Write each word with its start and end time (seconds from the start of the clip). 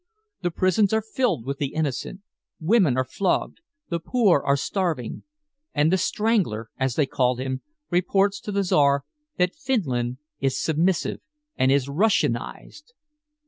The 0.41 0.49
prisons 0.49 0.93
are 0.93 1.03
filled 1.03 1.45
with 1.45 1.59
the 1.59 1.75
innocent; 1.75 2.21
women 2.59 2.97
are 2.97 3.05
flogged; 3.05 3.61
the 3.89 3.99
poor 3.99 4.41
are 4.43 4.57
starving, 4.57 5.21
and 5.75 5.93
'The 5.93 5.99
Strangler,' 5.99 6.71
as 6.79 6.95
they 6.95 7.05
call 7.05 7.35
him, 7.35 7.61
reports 7.91 8.39
to 8.39 8.51
the 8.51 8.63
Czar 8.63 9.03
that 9.37 9.53
Finland 9.55 10.17
is 10.39 10.59
submissive 10.59 11.19
and 11.55 11.71
is 11.71 11.87
Russianized!" 11.87 12.93